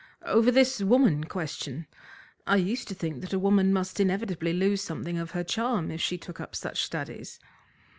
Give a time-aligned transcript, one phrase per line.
[0.25, 1.85] "Over this woman question.
[2.47, 6.01] I used to think that a woman must inevitably lose something of her charm if
[6.01, 7.39] she took up such studies."